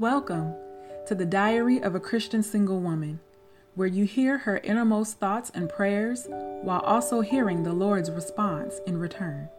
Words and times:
Welcome 0.00 0.54
to 1.08 1.14
the 1.14 1.26
Diary 1.26 1.82
of 1.82 1.94
a 1.94 2.00
Christian 2.00 2.42
Single 2.42 2.80
Woman, 2.80 3.20
where 3.74 3.86
you 3.86 4.06
hear 4.06 4.38
her 4.38 4.56
innermost 4.64 5.18
thoughts 5.18 5.50
and 5.52 5.68
prayers 5.68 6.26
while 6.62 6.80
also 6.80 7.20
hearing 7.20 7.64
the 7.64 7.74
Lord's 7.74 8.10
response 8.10 8.80
in 8.86 8.98
return. 8.98 9.50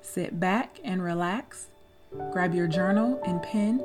Sit 0.00 0.38
back 0.38 0.78
and 0.84 1.02
relax, 1.02 1.66
grab 2.30 2.54
your 2.54 2.68
journal 2.68 3.20
and 3.26 3.42
pen, 3.42 3.80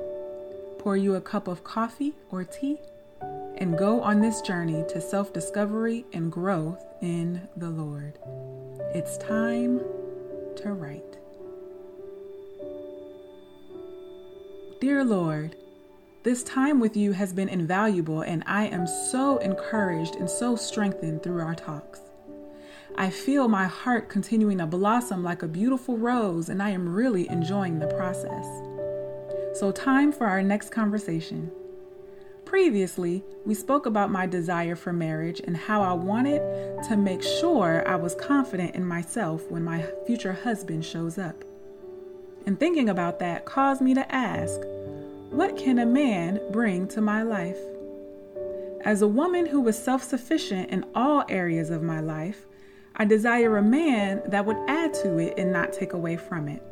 pour 0.78 0.96
you 0.96 1.16
a 1.16 1.22
cup 1.22 1.48
of 1.48 1.64
coffee 1.64 2.14
or 2.30 2.44
tea, 2.44 2.78
and 3.58 3.76
go 3.76 4.00
on 4.00 4.22
this 4.22 4.42
journey 4.42 4.86
to 4.90 5.02
self 5.02 5.34
discovery 5.34 6.06
and 6.14 6.32
growth 6.32 6.86
in 7.02 7.48
the 7.58 7.72
Lord. 7.72 8.20
It's 8.94 9.18
time 9.18 9.80
to 10.58 10.72
write. 10.72 11.18
Dear 14.80 15.04
Lord, 15.04 15.56
this 16.24 16.44
time 16.44 16.82
with 16.82 16.98
you 16.98 17.14
has 17.14 17.32
been 17.32 17.48
invaluable, 17.48 18.22
and 18.22 18.44
I 18.46 18.66
am 18.66 18.88
so 18.88 19.38
encouraged 19.38 20.16
and 20.16 20.30
so 20.30 20.58
strengthened 20.58 21.24
through 21.24 21.42
our 21.42 21.56
talks. 21.56 22.02
I 22.98 23.10
feel 23.10 23.48
my 23.48 23.68
heart 23.68 24.10
continuing 24.10 24.58
to 24.58 24.66
blossom 24.66 25.24
like 25.24 25.44
a 25.44 25.48
beautiful 25.48 25.98
rose, 25.98 26.50
and 26.50 26.62
I 26.62 26.72
am 26.72 26.94
really 26.94 27.30
enjoying 27.30 27.80
the 27.80 27.88
process. 27.88 28.46
So, 29.58 29.72
time 29.72 30.12
for 30.12 30.28
our 30.28 30.44
next 30.44 30.72
conversation. 30.72 31.52
Previously, 32.44 33.24
we 33.46 33.54
spoke 33.54 33.86
about 33.86 34.12
my 34.12 34.26
desire 34.26 34.76
for 34.76 34.92
marriage 34.92 35.40
and 35.40 35.56
how 35.56 35.82
I 35.82 35.94
wanted 35.94 36.42
to 36.90 36.98
make 36.98 37.24
sure 37.24 37.88
I 37.88 37.96
was 37.96 38.16
confident 38.16 38.76
in 38.76 38.84
myself 38.84 39.50
when 39.50 39.64
my 39.64 39.86
future 40.06 40.34
husband 40.34 40.84
shows 40.84 41.18
up. 41.18 41.46
And 42.46 42.60
thinking 42.60 42.90
about 42.90 43.20
that 43.20 43.46
caused 43.46 43.82
me 43.82 43.94
to 43.94 44.14
ask, 44.14 44.60
what 45.32 45.56
can 45.56 45.78
a 45.78 45.86
man 45.86 46.40
bring 46.52 46.88
to 46.88 47.02
my 47.02 47.22
life? 47.22 47.60
As 48.84 49.02
a 49.02 49.08
woman 49.08 49.46
who 49.46 49.62
was 49.62 49.78
self 49.78 50.04
sufficient 50.04 50.72
in 50.72 50.86
all 50.96 51.24
areas 51.30 51.70
of 51.70 51.84
my 51.84 52.00
life, 52.00 52.48
I 52.96 53.06
desire 53.06 53.58
a 53.58 53.62
man 53.62 54.24
that 54.26 54.46
would 54.46 54.58
add 54.68 54.94
to 54.96 55.20
it 55.20 55.38
and 55.38 55.54
not 55.54 55.72
take 55.72 55.94
away 55.94 56.18
from 56.18 56.48
it. 56.48 56.64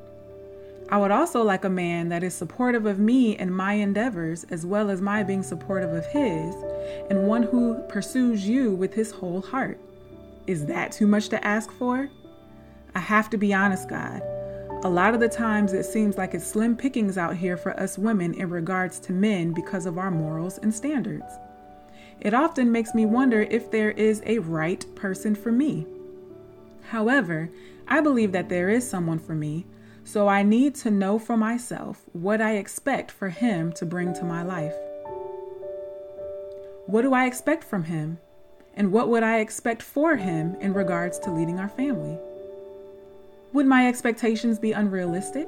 I 0.89 0.97
would 0.97 1.11
also 1.11 1.43
like 1.43 1.65
a 1.65 1.69
man 1.69 2.09
that 2.09 2.23
is 2.23 2.33
supportive 2.33 2.85
of 2.85 2.97
me 2.97 3.35
and 3.35 3.55
my 3.55 3.73
endeavors, 3.73 4.45
as 4.49 4.65
well 4.65 4.89
as 4.89 5.01
my 5.01 5.21
being 5.21 5.43
supportive 5.43 5.93
of 5.93 6.05
his, 6.07 6.55
and 7.09 7.27
one 7.27 7.43
who 7.43 7.81
pursues 7.89 8.47
you 8.47 8.73
with 8.73 8.93
his 8.93 9.11
whole 9.11 9.41
heart. 9.41 9.79
Is 10.47 10.65
that 10.65 10.93
too 10.93 11.05
much 11.05 11.29
to 11.29 11.45
ask 11.45 11.71
for? 11.73 12.09
I 12.95 12.99
have 12.99 13.29
to 13.31 13.37
be 13.37 13.53
honest, 13.53 13.89
God. 13.89 14.21
A 14.83 14.89
lot 14.89 15.15
of 15.15 15.19
the 15.19 15.27
times 15.27 15.73
it 15.73 15.85
seems 15.85 16.19
like 16.19 16.35
it's 16.35 16.45
slim 16.45 16.75
pickings 16.75 17.17
out 17.17 17.35
here 17.35 17.57
for 17.57 17.77
us 17.79 17.97
women 17.97 18.35
in 18.35 18.51
regards 18.51 18.99
to 18.99 19.11
men 19.11 19.51
because 19.51 19.87
of 19.87 19.97
our 19.97 20.11
morals 20.11 20.59
and 20.59 20.73
standards. 20.73 21.25
It 22.19 22.35
often 22.35 22.71
makes 22.71 22.93
me 22.93 23.05
wonder 23.05 23.41
if 23.41 23.71
there 23.71 23.89
is 23.89 24.21
a 24.25 24.37
right 24.37 24.85
person 24.95 25.33
for 25.33 25.51
me. 25.51 25.87
However, 26.89 27.49
I 27.87 28.01
believe 28.01 28.31
that 28.33 28.49
there 28.49 28.69
is 28.69 28.87
someone 28.87 29.17
for 29.17 29.33
me, 29.33 29.65
so 30.03 30.27
I 30.27 30.43
need 30.43 30.75
to 30.75 30.91
know 30.91 31.17
for 31.17 31.35
myself 31.35 32.03
what 32.13 32.39
I 32.39 32.57
expect 32.57 33.09
for 33.09 33.29
him 33.29 33.73
to 33.73 33.85
bring 33.85 34.13
to 34.13 34.23
my 34.23 34.43
life. 34.43 34.75
What 36.85 37.01
do 37.01 37.15
I 37.15 37.25
expect 37.25 37.63
from 37.63 37.85
him? 37.85 38.19
And 38.75 38.91
what 38.91 39.09
would 39.09 39.23
I 39.23 39.39
expect 39.39 39.81
for 39.81 40.17
him 40.17 40.55
in 40.61 40.73
regards 40.73 41.17
to 41.19 41.31
leading 41.33 41.59
our 41.59 41.67
family? 41.67 42.19
Would 43.53 43.65
my 43.65 43.87
expectations 43.87 44.59
be 44.59 44.73
unrealistic? 44.73 45.47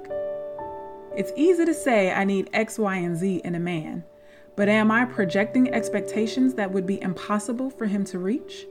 It's 1.16 1.34
easy 1.36 1.66
to 1.66 1.74
say 1.74 2.12
I 2.12 2.24
need 2.24 2.50
X, 2.54 2.80
Y, 2.80 2.96
and 2.96 3.16
Z 3.16 3.42
in 3.44 3.56
a 3.56 3.60
man, 3.60 4.06
but 4.56 4.70
am 4.70 4.90
I 4.90 5.04
projecting 5.04 5.74
expectations 5.74 6.54
that 6.54 6.72
would 6.72 6.86
be 6.86 7.02
impossible 7.02 7.70
for 7.70 7.88
him 7.88 8.06
to 8.06 8.20
reach? 8.20 8.66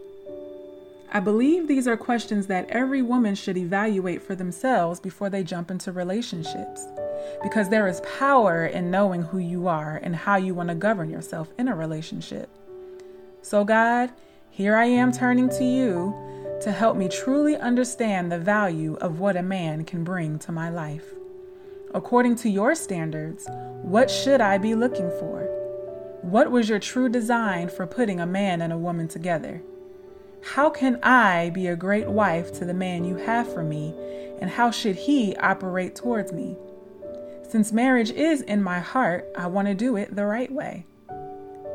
I 1.13 1.21
believe 1.21 1.69
these 1.69 1.87
are 1.87 1.97
questions 1.97 2.47
that 2.47 2.71
every 2.71 3.03
woman 3.03 3.35
should 3.35 3.57
evaluate 3.57 4.23
for 4.23 4.35
themselves 4.35 4.99
before 4.99 5.29
they 5.29 5.43
jump 5.43 5.71
into 5.71 5.93
relationships, 5.93 6.87
because 7.43 7.69
there 7.69 7.87
is 7.87 8.01
power 8.19 8.67
in 8.67 8.91
knowing 8.91 9.23
who 9.23 9.39
you 9.39 9.69
are 9.69 10.01
and 10.03 10.17
how 10.17 10.37
you 10.37 10.55
want 10.55 10.71
to 10.71 10.75
govern 10.75 11.11
yourself 11.11 11.49
in 11.59 11.69
a 11.69 11.75
relationship. 11.75 12.49
So, 13.43 13.65
God, 13.65 14.11
here 14.51 14.77
I 14.77 14.87
am 14.87 15.13
turning 15.13 15.49
to 15.51 15.65
you 15.65 16.15
to 16.61 16.73
help 16.73 16.97
me 16.97 17.09
truly 17.09 17.57
understand 17.57 18.31
the 18.31 18.39
value 18.39 18.97
of 18.97 19.21
what 19.21 19.37
a 19.37 19.43
man 19.43 19.85
can 19.85 20.05
bring 20.05 20.39
to 20.41 20.53
my 20.53 20.69
life. 20.71 21.15
According 21.95 22.37
to 22.37 22.51
your 22.51 22.75
standards, 22.75 23.49
what 23.83 24.11
should 24.11 24.41
I 24.41 24.59
be 24.59 24.75
looking 24.75 25.11
for? 25.19 25.43
What 26.23 26.51
was 26.51 26.69
your 26.69 26.79
true 26.79 27.09
design 27.09 27.69
for 27.69 27.87
putting 27.87 28.21
a 28.21 28.27
man 28.27 28.61
and 28.61 28.73
a 28.73 28.79
woman 28.79 29.09
together? 29.09 29.63
How 30.43 30.69
can 30.69 30.99
I 31.03 31.51
be 31.51 31.67
a 31.67 31.77
great 31.77 32.09
wife 32.09 32.53
to 32.55 32.65
the 32.65 32.75
man 32.75 33.05
you 33.05 33.17
have 33.17 33.53
for 33.53 33.63
me, 33.63 33.95
and 34.41 34.51
how 34.51 34.71
should 34.71 34.97
he 34.97 35.37
operate 35.37 35.95
towards 35.95 36.33
me? 36.33 36.57
Since 37.49 37.73
marriage 37.73 38.11
is 38.11 38.43
in 38.43 38.63
my 38.63 38.79
heart, 38.79 39.27
I 39.37 39.47
want 39.47 39.69
to 39.69 39.75
do 39.75 39.97
it 39.97 40.15
the 40.15 40.27
right 40.27 40.53
way. 40.53 40.85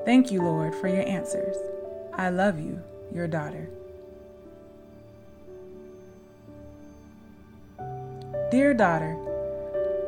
Thank 0.06 0.32
you, 0.32 0.42
Lord, 0.44 0.76
for 0.76 0.88
your 0.88 1.08
answers. 1.08 1.56
I 2.14 2.30
love 2.30 2.60
you, 2.60 2.82
your 3.12 3.28
daughter. 3.28 3.70
Dear 8.54 8.76
daughter, 8.76 9.18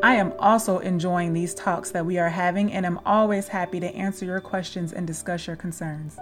I 0.04 0.18
am 0.18 0.32
also 0.38 0.78
enjoying 0.78 1.34
these 1.34 1.56
talks 1.56 1.90
that 1.90 2.06
we 2.06 2.20
are 2.20 2.30
having 2.30 2.72
and 2.72 2.86
am 2.86 3.00
always 3.04 3.48
happy 3.48 3.80
to 3.80 3.96
answer 3.96 4.24
your 4.24 4.40
questions 4.40 4.94
and 4.94 5.08
discuss 5.08 5.48
your 5.48 5.56
concerns. 5.56 6.16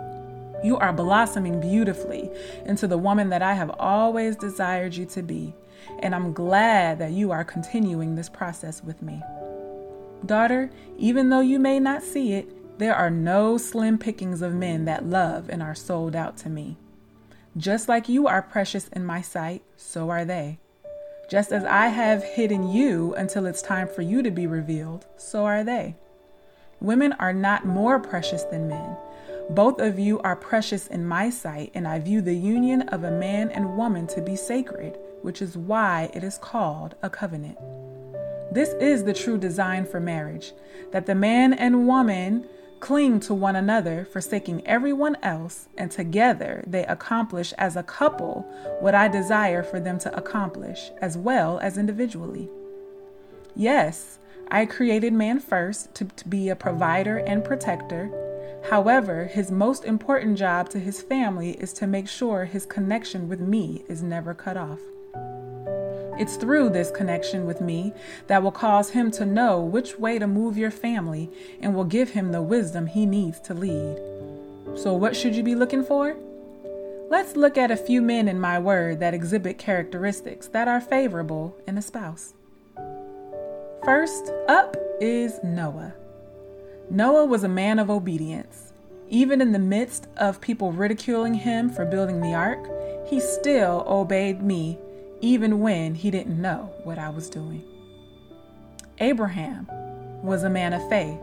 You 0.63 0.77
are 0.77 0.93
blossoming 0.93 1.59
beautifully 1.59 2.31
into 2.65 2.87
the 2.87 2.97
woman 2.97 3.27
that 3.27 3.41
I 3.41 3.55
have 3.55 3.75
always 3.77 4.37
desired 4.37 4.95
you 4.95 5.05
to 5.07 5.21
be, 5.21 5.53
and 5.99 6.15
I'm 6.15 6.31
glad 6.31 6.97
that 6.99 7.11
you 7.11 7.31
are 7.31 7.43
continuing 7.43 8.15
this 8.15 8.29
process 8.29 8.81
with 8.81 9.01
me. 9.01 9.21
Daughter, 10.25 10.71
even 10.97 11.27
though 11.27 11.41
you 11.41 11.59
may 11.59 11.77
not 11.77 12.03
see 12.03 12.31
it, 12.31 12.79
there 12.79 12.95
are 12.95 13.09
no 13.09 13.57
slim 13.57 13.97
pickings 13.97 14.41
of 14.41 14.53
men 14.53 14.85
that 14.85 15.05
love 15.05 15.49
and 15.49 15.61
are 15.61 15.75
sold 15.75 16.15
out 16.15 16.37
to 16.37 16.49
me. 16.49 16.77
Just 17.57 17.89
like 17.89 18.07
you 18.07 18.27
are 18.27 18.41
precious 18.41 18.87
in 18.93 19.05
my 19.05 19.21
sight, 19.21 19.61
so 19.75 20.09
are 20.09 20.23
they. 20.23 20.59
Just 21.29 21.51
as 21.51 21.63
I 21.63 21.87
have 21.87 22.23
hidden 22.23 22.71
you 22.71 23.15
until 23.15 23.45
it's 23.45 23.61
time 23.61 23.87
for 23.87 24.01
you 24.01 24.21
to 24.21 24.31
be 24.31 24.45
revealed, 24.45 25.05
so 25.17 25.45
are 25.45 25.63
they. 25.63 25.95
Women 26.81 27.13
are 27.13 27.33
not 27.33 27.65
more 27.65 27.99
precious 27.99 28.43
than 28.43 28.67
men. 28.67 28.97
Both 29.49 29.79
of 29.79 29.97
you 29.99 30.19
are 30.19 30.35
precious 30.35 30.87
in 30.87 31.05
my 31.05 31.29
sight, 31.29 31.71
and 31.73 31.87
I 31.87 31.99
view 31.99 32.21
the 32.21 32.35
union 32.35 32.83
of 32.89 33.03
a 33.03 33.11
man 33.11 33.49
and 33.51 33.77
woman 33.77 34.07
to 34.07 34.21
be 34.21 34.35
sacred, 34.35 34.97
which 35.21 35.41
is 35.41 35.57
why 35.57 36.11
it 36.13 36.23
is 36.23 36.37
called 36.37 36.95
a 37.01 37.09
covenant. 37.09 37.57
This 38.51 38.69
is 38.73 39.03
the 39.03 39.13
true 39.13 39.37
design 39.37 39.85
for 39.85 39.99
marriage 39.99 40.51
that 40.91 41.05
the 41.05 41.15
man 41.15 41.53
and 41.53 41.87
woman 41.87 42.45
cling 42.83 43.17
to 43.17 43.33
one 43.33 43.55
another, 43.55 44.03
forsaking 44.03 44.61
everyone 44.67 45.15
else, 45.23 45.69
and 45.77 45.89
together 45.89 46.61
they 46.67 46.85
accomplish 46.87 47.53
as 47.53 47.77
a 47.77 47.83
couple 47.83 48.41
what 48.81 48.93
I 48.93 49.07
desire 49.07 49.63
for 49.63 49.79
them 49.79 49.97
to 49.99 50.13
accomplish, 50.13 50.91
as 50.99 51.17
well 51.17 51.59
as 51.59 51.77
individually. 51.77 52.49
Yes, 53.55 54.19
I 54.51 54.65
created 54.65 55.13
man 55.13 55.39
first 55.39 55.95
to, 55.95 56.03
to 56.03 56.27
be 56.27 56.49
a 56.49 56.57
provider 56.57 57.19
and 57.19 57.41
protector. 57.41 58.11
However, 58.69 59.27
his 59.27 59.49
most 59.49 59.85
important 59.85 60.37
job 60.37 60.67
to 60.71 60.79
his 60.79 61.01
family 61.01 61.51
is 61.51 61.71
to 61.75 61.87
make 61.87 62.09
sure 62.09 62.43
his 62.43 62.65
connection 62.65 63.29
with 63.29 63.39
me 63.39 63.85
is 63.87 64.03
never 64.03 64.33
cut 64.33 64.57
off. 64.57 64.81
It's 66.17 66.35
through 66.35 66.69
this 66.69 66.91
connection 66.91 67.45
with 67.45 67.59
me 67.59 67.91
that 68.27 68.43
will 68.43 68.51
cause 68.51 68.91
him 68.91 69.09
to 69.11 69.25
know 69.25 69.59
which 69.59 69.97
way 69.97 70.19
to 70.19 70.27
move 70.27 70.57
your 70.57 70.71
family 70.71 71.29
and 71.59 71.73
will 71.73 71.85
give 71.85 72.11
him 72.11 72.31
the 72.31 72.41
wisdom 72.41 72.85
he 72.85 73.05
needs 73.05 73.39
to 73.41 73.53
lead. 73.53 73.97
So, 74.75 74.93
what 74.93 75.15
should 75.15 75.35
you 75.35 75.43
be 75.43 75.55
looking 75.55 75.83
for? 75.83 76.15
Let's 77.09 77.35
look 77.35 77.57
at 77.57 77.71
a 77.71 77.77
few 77.77 78.01
men 78.01 78.27
in 78.27 78.39
my 78.39 78.59
word 78.59 78.99
that 78.99 79.13
exhibit 79.13 79.57
characteristics 79.57 80.47
that 80.47 80.67
are 80.67 80.81
favorable 80.81 81.55
in 81.67 81.77
a 81.77 81.81
spouse. 81.81 82.33
First 83.83 84.31
up 84.47 84.77
is 85.01 85.39
Noah. 85.43 85.93
Noah 86.89 87.25
was 87.25 87.43
a 87.43 87.49
man 87.49 87.79
of 87.79 87.89
obedience. 87.89 88.71
Even 89.09 89.41
in 89.41 89.51
the 89.51 89.59
midst 89.59 90.07
of 90.17 90.41
people 90.41 90.71
ridiculing 90.71 91.33
him 91.33 91.69
for 91.69 91.85
building 91.85 92.21
the 92.21 92.33
ark, 92.33 92.67
he 93.07 93.19
still 93.19 93.83
obeyed 93.87 94.41
me 94.41 94.77
even 95.23 95.61
when 95.61 95.95
he 95.95 96.11
didn't 96.11 96.41
know 96.41 96.69
what 96.83 96.99
I 96.99 97.07
was 97.07 97.29
doing. 97.29 97.63
Abraham 98.99 99.67
was 100.21 100.43
a 100.43 100.49
man 100.49 100.73
of 100.73 100.87
faith. 100.89 101.17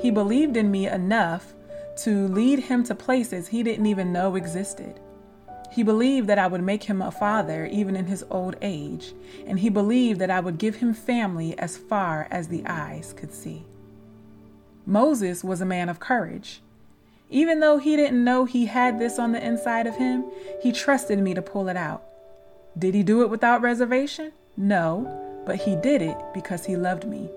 He 0.00 0.10
believed 0.10 0.56
in 0.56 0.70
me 0.70 0.86
enough 0.88 1.52
to 1.98 2.26
lead 2.28 2.58
him 2.60 2.82
to 2.84 2.94
places 2.94 3.48
he 3.48 3.62
didn't 3.62 3.84
even 3.84 4.14
know 4.14 4.34
existed. 4.34 4.98
He 5.70 5.82
believed 5.82 6.26
that 6.28 6.38
I 6.38 6.46
would 6.46 6.62
make 6.62 6.84
him 6.84 7.02
a 7.02 7.10
father 7.10 7.66
even 7.66 7.96
in 7.96 8.06
his 8.06 8.24
old 8.30 8.56
age, 8.62 9.12
and 9.46 9.58
he 9.58 9.68
believed 9.68 10.20
that 10.20 10.30
I 10.30 10.40
would 10.40 10.56
give 10.56 10.76
him 10.76 10.94
family 10.94 11.56
as 11.58 11.76
far 11.76 12.26
as 12.30 12.48
the 12.48 12.64
eyes 12.64 13.12
could 13.14 13.34
see. 13.34 13.66
Moses 14.86 15.44
was 15.44 15.60
a 15.60 15.66
man 15.66 15.90
of 15.90 16.00
courage. 16.00 16.62
Even 17.28 17.60
though 17.60 17.76
he 17.76 17.94
didn't 17.94 18.24
know 18.24 18.46
he 18.46 18.64
had 18.66 18.98
this 18.98 19.18
on 19.18 19.32
the 19.32 19.46
inside 19.46 19.86
of 19.86 19.96
him, 19.96 20.24
he 20.62 20.72
trusted 20.72 21.18
me 21.18 21.34
to 21.34 21.42
pull 21.42 21.68
it 21.68 21.76
out. 21.76 22.04
Did 22.78 22.94
he 22.94 23.02
do 23.02 23.22
it 23.22 23.30
without 23.30 23.62
reservation? 23.62 24.32
No, 24.56 25.42
but 25.46 25.56
he 25.56 25.76
did 25.76 26.02
it 26.02 26.16
because 26.32 26.64
he 26.66 26.76
loved 26.76 27.06
me. 27.06 27.30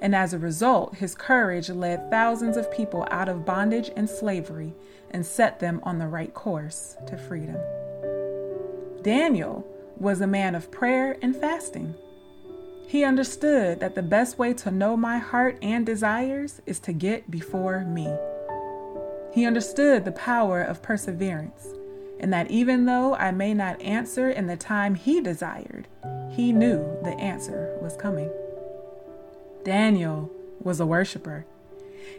And 0.00 0.14
as 0.14 0.32
a 0.32 0.38
result, 0.38 0.96
his 0.96 1.14
courage 1.14 1.68
led 1.68 2.10
thousands 2.10 2.56
of 2.56 2.70
people 2.70 3.06
out 3.10 3.28
of 3.28 3.44
bondage 3.44 3.90
and 3.96 4.08
slavery 4.08 4.74
and 5.10 5.26
set 5.26 5.58
them 5.58 5.80
on 5.82 5.98
the 5.98 6.06
right 6.06 6.32
course 6.32 6.96
to 7.06 7.16
freedom. 7.16 7.56
Daniel 9.02 9.66
was 9.98 10.20
a 10.20 10.26
man 10.26 10.54
of 10.54 10.70
prayer 10.70 11.16
and 11.22 11.34
fasting. 11.34 11.94
He 12.86 13.04
understood 13.04 13.80
that 13.80 13.94
the 13.94 14.02
best 14.02 14.38
way 14.38 14.54
to 14.54 14.70
know 14.70 14.96
my 14.96 15.18
heart 15.18 15.58
and 15.60 15.84
desires 15.84 16.62
is 16.64 16.78
to 16.80 16.92
get 16.92 17.30
before 17.30 17.80
me. 17.80 18.08
He 19.32 19.44
understood 19.44 20.04
the 20.04 20.12
power 20.12 20.62
of 20.62 20.82
perseverance, 20.82 21.68
and 22.20 22.32
that 22.32 22.50
even 22.50 22.86
though 22.86 23.14
I 23.14 23.30
may 23.30 23.54
not 23.54 23.80
answer 23.80 24.30
in 24.30 24.46
the 24.46 24.56
time 24.56 24.94
he 24.94 25.20
desired, 25.20 25.86
he 26.30 26.52
knew 26.52 26.98
the 27.02 27.16
answer 27.18 27.76
was 27.80 27.96
coming. 27.96 28.30
Daniel 29.64 30.30
was 30.60 30.80
a 30.80 30.86
worshiper. 30.86 31.46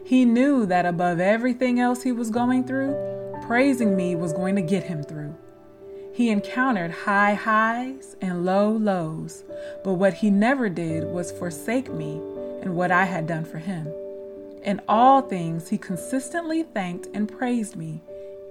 He 0.04 0.25
knew 0.25 0.66
that 0.66 0.86
above 0.86 1.19
everything 1.19 1.80
else 1.80 2.04
he 2.04 2.12
was 2.12 2.30
going 2.30 2.66
through, 2.66 2.96
praising 3.46 3.96
me 3.96 4.16
was 4.16 4.34
going 4.34 4.56
to 4.56 4.62
get 4.62 4.84
him 4.84 5.04
through. 5.04 5.36
He 6.13 6.30
encountered 6.30 6.92
high 6.92 7.34
highs 7.34 8.16
and 8.22 8.45
low 8.45 8.69
lows, 8.72 9.44
but 9.84 9.94
what 9.94 10.16
he 10.16 10.30
never 10.30 10.68
did 10.68 11.06
was 11.06 11.31
forsake 11.31 11.92
me 11.92 12.22
and 12.62 12.75
what 12.75 12.92
I 12.92 13.06
had 13.06 13.25
done 13.25 13.45
for 13.45 13.60
him. 13.60 13.88
In 14.63 14.81
all 14.88 15.22
things, 15.22 15.69
he 15.69 15.78
consistently 15.78 16.63
thanked 16.63 17.07
and 17.13 17.31
praised 17.31 17.78
me, 17.78 18.02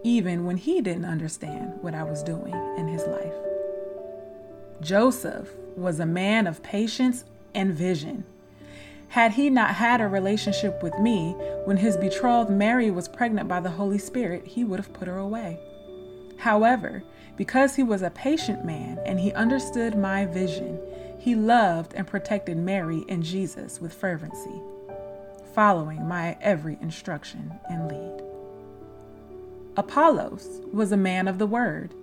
even 0.05 0.45
when 0.45 0.57
he 0.57 0.81
didn't 0.81 1.05
understand 1.05 1.75
what 1.83 1.95
I 1.95 2.03
was 2.03 2.23
doing 2.23 2.55
in 2.77 2.89
his 2.89 3.07
life. 3.07 3.33
Joseph 4.81 5.49
was 5.77 5.99
a 5.99 6.07
man 6.07 6.47
of 6.47 6.63
patience 6.63 7.25
and 7.55 7.73
vision. 7.73 8.25
Had 9.09 9.33
he 9.33 9.49
not 9.51 9.75
had 9.75 10.01
a 10.01 10.07
relationship 10.09 10.83
with 10.83 10.99
me, 10.99 11.33
when 11.65 11.79
his 11.79 11.97
betrothed 11.97 12.51
Mary 12.51 12.91
was 12.91 13.09
pregnant 13.09 13.49
by 13.49 13.61
the 13.61 13.71
Holy 13.71 13.99
Spirit, 13.99 14.47
he 14.47 14.65
would 14.65 14.79
have 14.79 14.93
put 14.93 15.09
her 15.09 15.17
away. 15.17 15.59
However, 16.39 17.03
because 17.37 17.75
he 17.77 17.83
was 17.83 18.03
a 18.03 18.11
patient 18.11 18.65
man 18.65 18.99
and 19.05 19.19
he 19.19 19.33
understood 19.33 19.97
my 19.97 20.27
vision, 20.27 20.79
he 21.19 21.35
loved 21.35 21.95
and 21.95 22.07
protected 22.07 22.57
Mary 22.57 23.05
and 23.09 23.23
Jesus 23.23 23.81
with 23.81 23.95
fervency, 23.95 24.61
following 25.55 26.07
my 26.07 26.37
every 26.41 26.79
instruction 26.81 27.59
and 27.69 27.89
lead. 27.89 28.18
Apollos 29.79 30.61
was 30.73 30.91
a 30.91 30.97
man 30.97 31.29
of 31.29 31.39
the 31.39 31.47
word. 31.47 31.95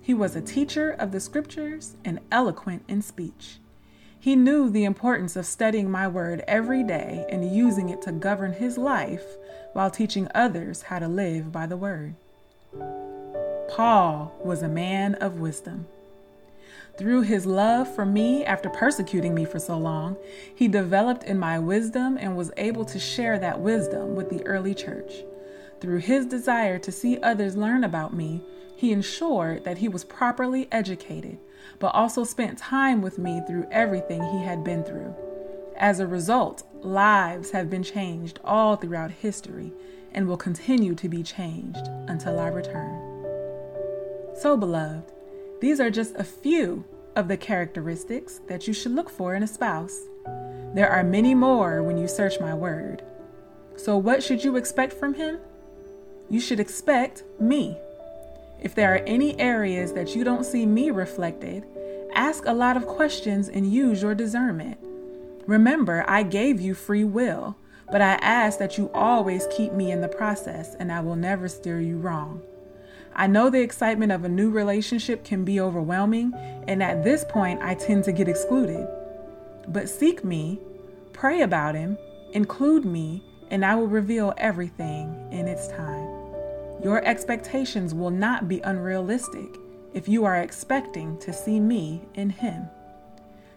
He 0.00 0.14
was 0.14 0.34
a 0.34 0.40
teacher 0.40 0.90
of 0.90 1.12
the 1.12 1.20
scriptures 1.20 1.96
and 2.02 2.18
eloquent 2.32 2.82
in 2.88 3.02
speech. 3.02 3.58
He 4.18 4.34
knew 4.34 4.70
the 4.70 4.84
importance 4.84 5.36
of 5.36 5.44
studying 5.44 5.90
my 5.90 6.08
word 6.08 6.42
every 6.48 6.82
day 6.82 7.26
and 7.28 7.54
using 7.54 7.90
it 7.90 8.00
to 8.02 8.12
govern 8.12 8.54
his 8.54 8.78
life 8.78 9.36
while 9.74 9.90
teaching 9.90 10.28
others 10.34 10.84
how 10.84 10.98
to 10.98 11.06
live 11.06 11.52
by 11.52 11.66
the 11.66 11.76
word. 11.76 12.14
Paul 13.68 14.32
was 14.42 14.62
a 14.62 14.68
man 14.68 15.14
of 15.16 15.40
wisdom. 15.40 15.86
Through 16.96 17.22
his 17.22 17.44
love 17.44 17.94
for 17.94 18.06
me 18.06 18.46
after 18.46 18.70
persecuting 18.70 19.34
me 19.34 19.44
for 19.44 19.58
so 19.58 19.76
long, 19.76 20.16
he 20.54 20.68
developed 20.68 21.24
in 21.24 21.38
my 21.38 21.58
wisdom 21.58 22.16
and 22.18 22.34
was 22.34 22.50
able 22.56 22.86
to 22.86 22.98
share 22.98 23.38
that 23.40 23.60
wisdom 23.60 24.14
with 24.14 24.30
the 24.30 24.42
early 24.46 24.74
church. 24.74 25.12
Through 25.80 25.98
his 25.98 26.26
desire 26.26 26.78
to 26.78 26.92
see 26.92 27.18
others 27.18 27.56
learn 27.56 27.84
about 27.84 28.14
me, 28.14 28.42
he 28.76 28.92
ensured 28.92 29.64
that 29.64 29.78
he 29.78 29.88
was 29.88 30.04
properly 30.04 30.68
educated 30.72 31.38
but 31.78 31.94
also 31.94 32.24
spent 32.24 32.58
time 32.58 33.02
with 33.02 33.18
me 33.18 33.40
through 33.46 33.66
everything 33.70 34.22
he 34.22 34.42
had 34.42 34.64
been 34.64 34.84
through. 34.84 35.14
As 35.76 36.00
a 36.00 36.06
result, 36.06 36.62
lives 36.82 37.50
have 37.50 37.68
been 37.68 37.82
changed 37.82 38.38
all 38.44 38.76
throughout 38.76 39.10
history 39.10 39.72
and 40.12 40.28
will 40.28 40.36
continue 40.36 40.94
to 40.94 41.08
be 41.08 41.22
changed 41.22 41.88
until 42.06 42.38
I 42.38 42.48
return. 42.48 43.00
So, 44.36 44.56
beloved, 44.56 45.12
these 45.60 45.80
are 45.80 45.90
just 45.90 46.14
a 46.16 46.24
few 46.24 46.84
of 47.16 47.28
the 47.28 47.36
characteristics 47.36 48.40
that 48.48 48.66
you 48.66 48.74
should 48.74 48.92
look 48.92 49.10
for 49.10 49.34
in 49.34 49.42
a 49.42 49.48
spouse. 49.48 50.02
There 50.74 50.90
are 50.90 51.04
many 51.04 51.34
more 51.34 51.82
when 51.82 51.98
you 51.98 52.08
search 52.08 52.40
my 52.40 52.54
word. 52.54 53.02
So, 53.76 53.96
what 53.96 54.22
should 54.22 54.44
you 54.44 54.56
expect 54.56 54.92
from 54.92 55.14
him? 55.14 55.38
You 56.30 56.40
should 56.40 56.60
expect 56.60 57.22
me. 57.38 57.76
If 58.60 58.74
there 58.74 58.94
are 58.94 59.04
any 59.06 59.38
areas 59.38 59.92
that 59.92 60.16
you 60.16 60.24
don't 60.24 60.44
see 60.44 60.64
me 60.64 60.90
reflected, 60.90 61.64
ask 62.14 62.46
a 62.46 62.52
lot 62.52 62.76
of 62.76 62.86
questions 62.86 63.48
and 63.48 63.70
use 63.70 64.02
your 64.02 64.14
discernment. 64.14 64.78
Remember, 65.46 66.04
I 66.08 66.22
gave 66.22 66.60
you 66.60 66.74
free 66.74 67.04
will, 67.04 67.56
but 67.92 68.00
I 68.00 68.14
ask 68.14 68.58
that 68.58 68.78
you 68.78 68.90
always 68.94 69.46
keep 69.54 69.72
me 69.72 69.90
in 69.92 70.00
the 70.00 70.08
process 70.08 70.74
and 70.76 70.90
I 70.90 71.00
will 71.00 71.16
never 71.16 71.48
steer 71.48 71.80
you 71.80 71.98
wrong. 71.98 72.40
I 73.16 73.26
know 73.26 73.48
the 73.48 73.60
excitement 73.60 74.10
of 74.10 74.24
a 74.24 74.28
new 74.28 74.50
relationship 74.50 75.24
can 75.24 75.44
be 75.44 75.60
overwhelming, 75.60 76.32
and 76.66 76.82
at 76.82 77.04
this 77.04 77.24
point, 77.24 77.62
I 77.62 77.74
tend 77.74 78.02
to 78.04 78.12
get 78.12 78.26
excluded. 78.26 78.88
But 79.68 79.88
seek 79.88 80.24
me, 80.24 80.58
pray 81.12 81.42
about 81.42 81.76
Him, 81.76 81.96
include 82.32 82.84
me, 82.84 83.22
and 83.50 83.64
I 83.64 83.74
will 83.74 83.86
reveal 83.86 84.34
everything 84.36 85.28
in 85.30 85.46
its 85.46 85.68
time. 85.68 86.08
Your 86.82 87.04
expectations 87.04 87.94
will 87.94 88.10
not 88.10 88.48
be 88.48 88.60
unrealistic 88.60 89.58
if 89.94 90.08
you 90.08 90.24
are 90.24 90.36
expecting 90.36 91.16
to 91.18 91.32
see 91.32 91.60
me 91.60 92.02
in 92.14 92.30
Him. 92.30 92.68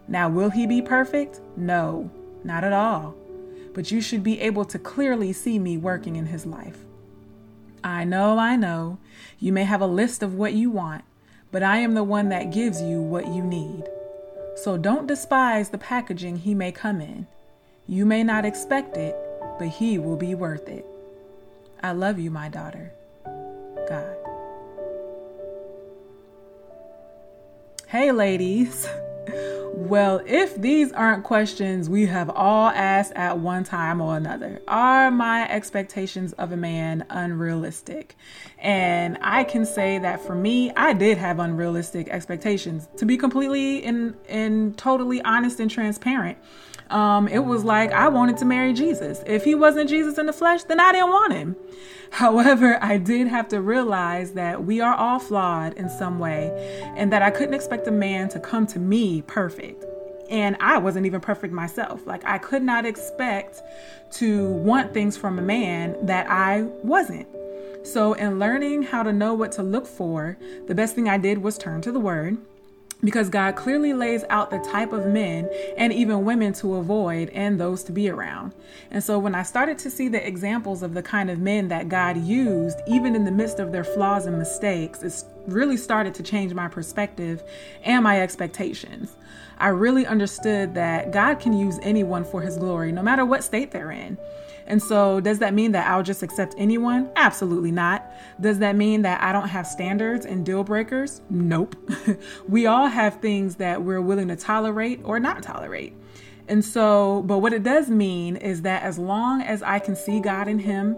Now, 0.08 0.30
will 0.30 0.50
He 0.50 0.66
be 0.66 0.82
perfect? 0.82 1.42
No, 1.58 2.10
not 2.44 2.64
at 2.64 2.74
all. 2.74 3.16
But 3.74 3.92
you 3.92 4.02
should 4.02 4.24
be 4.24 4.40
able 4.40 4.66
to 4.66 4.80
clearly 4.80 5.34
see 5.34 5.60
me 5.60 5.78
working 5.78 6.16
in 6.16 6.28
His 6.28 6.46
life. 6.46 6.86
I 7.84 8.04
know, 8.06 8.38
I 8.38 8.56
know, 8.56 9.00
you 9.40 9.52
may 9.52 9.64
have 9.64 9.82
a 9.82 9.88
list 9.88 10.24
of 10.24 10.36
what 10.36 10.54
you 10.54 10.70
want, 10.70 11.04
but 11.52 11.64
I 11.64 11.78
am 11.78 11.94
the 11.94 12.04
one 12.04 12.30
that 12.30 12.52
gives 12.52 12.82
you 12.82 13.02
what 13.02 13.28
you 13.28 13.44
need. 13.44 13.84
So 14.56 14.78
don't 14.78 15.08
despise 15.08 15.70
the 15.70 15.78
packaging 15.78 16.38
He 16.38 16.56
may 16.56 16.72
come 16.72 17.02
in. 17.02 17.28
You 17.88 18.06
may 18.06 18.24
not 18.24 18.46
expect 18.46 18.98
it, 18.98 19.16
but 19.58 19.70
He 19.70 19.98
will 19.98 20.18
be 20.18 20.36
worth 20.36 20.68
it. 20.68 20.86
I 21.82 21.92
love 21.92 22.20
you, 22.20 22.32
my 22.32 22.50
daughter. 22.50 22.92
God. 23.88 24.16
Hey, 27.88 28.12
ladies. 28.12 28.88
Well, 29.78 30.22
if 30.26 30.60
these 30.60 30.92
aren't 30.92 31.24
questions 31.24 31.88
we 31.88 32.08
have 32.08 32.32
all 32.32 32.70
asked 32.70 33.14
at 33.14 33.38
one 33.38 33.64
time 33.64 34.02
or 34.02 34.18
another, 34.18 34.60
are 34.68 35.12
my 35.12 35.48
expectations 35.48 36.34
of 36.34 36.52
a 36.52 36.58
man 36.58 37.06
unrealistic? 37.12 38.16
And 38.58 39.20
I 39.22 39.44
can 39.44 39.68
say 39.68 40.00
that 40.00 40.20
for 40.20 40.34
me, 40.34 40.72
I 40.76 40.94
did 40.94 41.20
have 41.20 41.38
unrealistic 41.38 42.10
expectations. 42.10 42.90
To 42.98 43.06
be 43.06 43.18
completely 43.18 43.84
and 43.84 44.16
and 44.28 44.76
totally 44.80 45.22
honest 45.22 45.60
and 45.60 45.70
transparent, 45.70 46.40
um, 46.90 47.28
it 47.28 47.40
was 47.40 47.64
like 47.64 47.92
I 47.92 48.08
wanted 48.10 48.38
to 48.38 48.46
marry 48.46 48.74
Jesus. 48.74 49.24
If 49.26 49.44
he 49.44 49.56
wasn't 49.56 49.90
Jesus 49.90 50.18
in 50.18 50.26
the 50.26 50.34
flesh, 50.34 50.64
then 50.64 50.80
I 50.80 50.92
didn't 50.92 51.10
want 51.10 51.34
him. 51.34 51.56
However, 52.12 52.82
I 52.82 52.98
did 52.98 53.28
have 53.28 53.50
to 53.50 53.62
realize 53.62 54.32
that 54.34 54.64
we 54.64 54.80
are 54.80 54.96
all 54.96 55.20
flawed 55.20 55.74
in 55.74 55.90
some 55.90 56.20
way 56.20 56.52
and 56.96 57.12
that 57.12 57.22
I 57.22 57.32
couldn't 57.32 57.54
expect 57.54 57.88
a 57.88 57.92
man 57.92 58.30
to 58.30 58.40
come 58.40 58.66
to 58.68 58.80
me 58.80 59.22
perfect. 59.24 59.84
And 60.30 60.58
I 60.60 60.78
wasn't 60.78 61.06
even 61.06 61.22
perfect 61.22 61.54
myself. 61.54 62.06
Like, 62.06 62.24
I 62.26 62.38
could 62.38 62.64
not 62.64 62.86
expect 62.86 63.62
to 64.14 64.50
want 64.52 64.94
things 64.94 65.18
from 65.18 65.40
a 65.40 65.42
man 65.42 65.96
that 66.06 66.30
I 66.30 66.64
wasn't. 66.84 67.28
So, 67.84 68.14
in 68.14 68.38
learning 68.38 68.84
how 68.84 69.04
to 69.04 69.14
know 69.14 69.34
what 69.34 69.54
to 69.54 69.64
look 69.64 69.88
for, 69.88 70.38
the 70.68 70.76
best 70.76 70.96
thing 70.96 71.08
I 71.08 71.18
did 71.18 71.38
was 71.38 71.58
turn 71.58 71.82
to 71.82 71.92
the 71.92 72.00
word 72.00 72.38
because 73.04 73.30
God 73.30 73.56
clearly 73.56 73.94
lays 73.94 74.24
out 74.30 74.50
the 74.50 74.60
type 74.60 74.92
of 74.92 75.06
men 75.06 75.50
and 75.78 75.94
even 75.94 76.26
women 76.26 76.54
to 76.54 76.76
avoid 76.76 77.30
and 77.30 77.60
those 77.60 77.84
to 77.84 77.92
be 77.92 78.10
around. 78.10 78.54
And 78.90 79.04
so 79.04 79.20
when 79.20 79.36
I 79.36 79.44
started 79.44 79.78
to 79.80 79.90
see 79.90 80.08
the 80.08 80.26
examples 80.26 80.82
of 80.82 80.94
the 80.94 81.04
kind 81.04 81.30
of 81.30 81.40
men 81.40 81.68
that 81.68 81.90
God 81.90 82.18
used, 82.18 82.80
even 82.88 83.16
in 83.16 83.24
the 83.24 83.32
midst 83.32 83.60
of 83.60 83.72
their 83.72 83.84
flaws 83.84 84.26
and 84.26 84.38
mistakes, 84.38 85.04
it 85.04 85.24
really 85.46 85.78
started 85.78 86.16
to 86.16 86.24
change 86.24 86.54
my 86.54 86.68
perspective 86.68 87.44
and 87.84 88.04
my 88.04 88.20
expectations. 88.22 89.16
I 89.60 89.70
really 89.70 90.06
understood 90.06 90.76
that 90.76 91.12
God 91.12 91.40
can 91.40 91.54
use 91.54 91.80
anyone 91.82 92.24
for 92.24 92.42
his 92.42 92.58
glory, 92.58 92.92
no 92.92 93.02
matter 93.02 93.26
what 93.26 93.44
state 93.44 93.72
they're 93.72 93.92
in. 93.92 94.18
And 94.68 94.84
so, 94.84 95.20
does 95.20 95.40
that 95.40 95.54
mean 95.54 95.72
that 95.72 95.88
I'll 95.88 96.04
just 96.04 96.24
accept 96.24 96.54
anyone? 96.58 97.10
Absolutely 97.16 97.72
not. 97.72 98.06
Does 98.40 98.60
that 98.60 98.76
mean 98.76 99.02
that 99.04 99.22
I 99.22 99.32
don't 99.32 99.48
have 99.48 99.66
standards 99.66 100.26
and 100.26 100.46
deal 100.46 100.64
breakers? 100.64 101.22
Nope. 101.30 101.76
we 102.48 102.66
all 102.66 102.88
have 102.88 103.22
things 103.22 103.56
that 103.56 103.82
we're 103.82 104.02
willing 104.02 104.28
to 104.28 104.36
tolerate 104.36 105.00
or 105.04 105.20
not 105.20 105.42
tolerate. 105.42 105.94
And 106.48 106.64
so, 106.64 107.24
but 107.26 107.40
what 107.40 107.54
it 107.54 107.64
does 107.64 107.90
mean 107.90 108.36
is 108.36 108.62
that 108.62 108.84
as 108.84 108.98
long 108.98 109.42
as 109.42 109.64
I 109.64 109.80
can 109.80 109.96
see 109.96 110.20
God 110.20 110.48
in 110.48 110.60
him, 110.60 110.98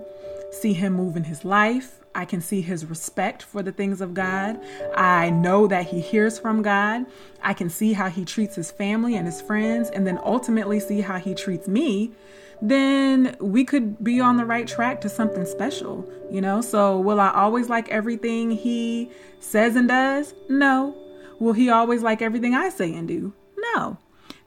see 0.51 0.73
him 0.73 0.93
move 0.93 1.15
in 1.15 1.23
his 1.23 1.45
life, 1.45 1.99
I 2.15 2.25
can 2.25 2.41
see 2.41 2.61
his 2.61 2.85
respect 2.85 3.43
for 3.43 3.61
the 3.61 3.71
things 3.71 4.01
of 4.01 4.13
God. 4.13 4.59
I 4.95 5.29
know 5.29 5.67
that 5.67 5.87
he 5.87 6.01
hears 6.01 6.39
from 6.39 6.61
God. 6.61 7.05
I 7.41 7.53
can 7.53 7.69
see 7.69 7.93
how 7.93 8.09
he 8.09 8.25
treats 8.25 8.55
his 8.55 8.71
family 8.71 9.15
and 9.15 9.25
his 9.25 9.41
friends, 9.41 9.89
and 9.89 10.05
then 10.05 10.19
ultimately 10.23 10.79
see 10.79 11.01
how 11.01 11.17
he 11.17 11.33
treats 11.33 11.67
me. 11.67 12.11
Then 12.61 13.35
we 13.39 13.63
could 13.63 14.03
be 14.03 14.19
on 14.19 14.37
the 14.37 14.45
right 14.45 14.67
track 14.67 15.01
to 15.01 15.09
something 15.09 15.45
special, 15.45 16.09
you 16.29 16.41
know? 16.41 16.61
So, 16.61 16.99
will 16.99 17.19
I 17.19 17.31
always 17.31 17.69
like 17.69 17.89
everything 17.89 18.51
he 18.51 19.09
says 19.39 19.75
and 19.75 19.87
does? 19.87 20.33
No. 20.49 20.95
Will 21.39 21.53
he 21.53 21.69
always 21.69 22.03
like 22.03 22.21
everything 22.21 22.53
I 22.53 22.69
say 22.69 22.93
and 22.93 23.07
do? 23.07 23.33
No. 23.73 23.97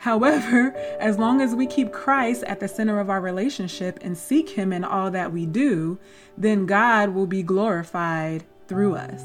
However, 0.02 0.74
as 1.00 1.16
long 1.18 1.40
as 1.40 1.54
we 1.54 1.66
keep 1.66 1.92
Christ 1.92 2.42
at 2.44 2.60
the 2.60 2.68
center 2.68 2.98
of 2.98 3.08
our 3.08 3.20
relationship 3.20 3.98
and 4.02 4.18
seek 4.18 4.50
Him 4.50 4.72
in 4.72 4.84
all 4.84 5.10
that 5.12 5.32
we 5.32 5.46
do, 5.46 5.98
then 6.36 6.66
God 6.66 7.10
will 7.10 7.26
be 7.26 7.42
glorified 7.42 8.44
through 8.66 8.96
us. 8.96 9.24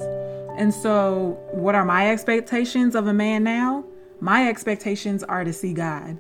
And 0.58 0.74
so, 0.74 1.40
what 1.52 1.76
are 1.76 1.86
my 1.86 2.12
expectations 2.12 2.96
of 2.96 3.08
a 3.08 3.14
man 3.14 3.44
now? 3.44 3.86
My 4.20 4.48
expectations 4.48 5.24
are 5.24 5.44
to 5.44 5.54
see 5.54 5.74
God. 5.74 6.20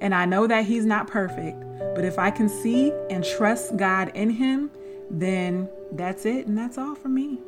And 0.00 0.14
I 0.14 0.24
know 0.24 0.46
that 0.46 0.64
He's 0.66 0.84
not 0.84 1.08
perfect, 1.08 1.62
but 1.96 2.04
if 2.04 2.18
I 2.18 2.30
can 2.30 2.48
see 2.48 2.92
and 3.10 3.24
trust 3.24 3.76
God 3.78 4.12
in 4.14 4.28
Him, 4.28 4.70
then 5.10 5.68
that's 5.92 6.26
it 6.26 6.46
and 6.46 6.56
that's 6.56 6.76
all 6.76 6.94
for 6.94 7.08
me. 7.08 7.38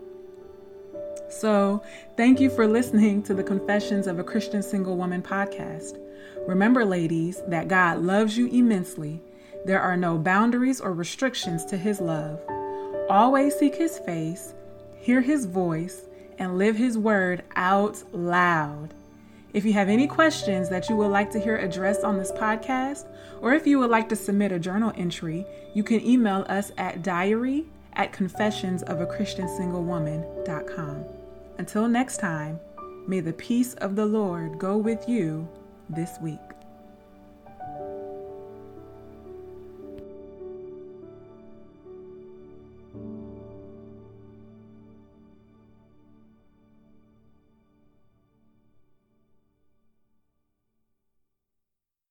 So, 1.28 1.82
thank 2.16 2.40
you 2.40 2.48
for 2.48 2.66
listening 2.66 3.22
to 3.24 3.34
the 3.34 3.42
Confessions 3.42 4.06
of 4.06 4.18
a 4.18 4.24
Christian 4.24 4.62
Single 4.62 4.96
Woman 4.96 5.22
podcast. 5.22 5.98
Remember, 6.46 6.82
ladies, 6.82 7.42
that 7.48 7.68
God 7.68 7.98
loves 7.98 8.38
you 8.38 8.46
immensely. 8.46 9.20
There 9.66 9.82
are 9.82 9.98
no 9.98 10.16
boundaries 10.16 10.80
or 10.80 10.94
restrictions 10.94 11.66
to 11.66 11.76
His 11.76 12.00
love. 12.00 12.40
Always 13.10 13.54
seek 13.54 13.74
His 13.74 13.98
face, 13.98 14.54
hear 14.96 15.20
His 15.20 15.44
voice, 15.44 16.06
and 16.38 16.56
live 16.56 16.76
His 16.76 16.96
word 16.96 17.42
out 17.54 18.02
loud. 18.14 18.94
If 19.54 19.64
you 19.64 19.72
have 19.72 19.88
any 19.88 20.06
questions 20.06 20.68
that 20.68 20.90
you 20.90 20.96
would 20.96 21.10
like 21.10 21.30
to 21.30 21.40
hear 21.40 21.56
addressed 21.56 22.04
on 22.04 22.18
this 22.18 22.32
podcast, 22.32 23.06
or 23.40 23.54
if 23.54 23.66
you 23.66 23.78
would 23.78 23.88
like 23.90 24.10
to 24.10 24.16
submit 24.16 24.52
a 24.52 24.58
journal 24.58 24.92
entry, 24.96 25.46
you 25.74 25.82
can 25.82 26.04
email 26.04 26.44
us 26.48 26.70
at 26.76 27.02
diary 27.02 27.64
at 27.94 28.12
confessionsofaChristianSingleWoman.com. 28.12 31.04
Until 31.56 31.88
next 31.88 32.18
time, 32.18 32.60
may 33.06 33.20
the 33.20 33.32
peace 33.32 33.72
of 33.74 33.94
the 33.96 34.06
Lord 34.06 34.58
go 34.58 34.76
with 34.76 35.08
you 35.08 35.48
this 35.88 36.18
week. 36.20 36.57